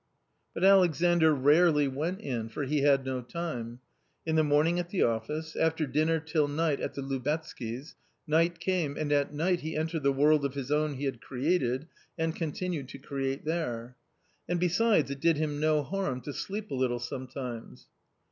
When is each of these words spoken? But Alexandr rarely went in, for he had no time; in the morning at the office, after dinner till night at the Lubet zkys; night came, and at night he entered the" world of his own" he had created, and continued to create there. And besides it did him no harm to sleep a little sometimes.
But 0.55 0.63
Alexandr 0.63 1.31
rarely 1.31 1.87
went 1.87 2.21
in, 2.21 2.49
for 2.49 2.63
he 2.63 2.81
had 2.81 3.05
no 3.05 3.21
time; 3.21 3.81
in 4.25 4.35
the 4.35 4.43
morning 4.43 4.79
at 4.79 4.89
the 4.89 5.03
office, 5.03 5.55
after 5.55 5.85
dinner 5.85 6.19
till 6.19 6.47
night 6.47 6.79
at 6.79 6.95
the 6.95 7.03
Lubet 7.03 7.43
zkys; 7.43 7.93
night 8.25 8.59
came, 8.59 8.97
and 8.97 9.11
at 9.11 9.31
night 9.31 9.59
he 9.59 9.75
entered 9.77 10.01
the" 10.01 10.11
world 10.21 10.43
of 10.43 10.55
his 10.55 10.71
own" 10.71 10.93
he 10.95 11.05
had 11.05 11.21
created, 11.21 11.85
and 12.17 12.35
continued 12.35 12.89
to 12.89 12.97
create 12.97 13.45
there. 13.45 13.95
And 14.49 14.59
besides 14.59 15.11
it 15.11 15.19
did 15.19 15.37
him 15.37 15.59
no 15.59 15.83
harm 15.83 16.21
to 16.21 16.33
sleep 16.33 16.71
a 16.71 16.73
little 16.73 16.97
sometimes. 16.99 17.85